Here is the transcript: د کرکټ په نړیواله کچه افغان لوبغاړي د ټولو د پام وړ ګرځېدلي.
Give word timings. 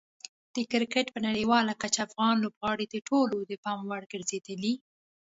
د 0.55 0.57
کرکټ 0.71 1.05
په 1.11 1.19
نړیواله 1.27 1.73
کچه 1.81 1.99
افغان 2.07 2.35
لوبغاړي 2.43 2.85
د 2.89 2.95
ټولو 3.07 3.35
د 3.49 3.51
پام 3.63 3.79
وړ 3.89 4.01
ګرځېدلي. 4.13 4.73